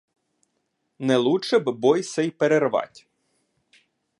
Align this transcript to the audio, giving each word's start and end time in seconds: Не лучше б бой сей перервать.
Не 1.09 1.17
лучше 1.27 1.59
б 1.67 1.71
бой 1.83 2.03
сей 2.09 2.31
перервать. 2.45 3.07